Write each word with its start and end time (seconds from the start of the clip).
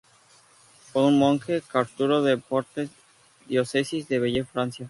Fue 0.91 1.03
un 1.05 1.19
monje 1.19 1.61
cartujo 1.61 2.23
de 2.23 2.35
Portes, 2.35 2.89
diócesis 3.47 4.07
de 4.07 4.17
Belley, 4.17 4.41
Francia. 4.41 4.79